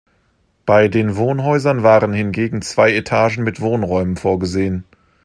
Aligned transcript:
Bei 0.65 0.87
den 0.87 1.15
Wohnhäusern 1.15 1.83
waren 1.83 2.11
hingegen 2.11 2.63
zwei 2.63 2.91
Etagen 2.95 3.43
mit 3.43 3.61
Wohnräumen 3.61 4.17
vorgesehen. 4.17 4.83